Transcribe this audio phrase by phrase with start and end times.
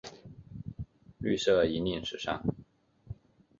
[1.19, 2.41] 绿色引领时尚。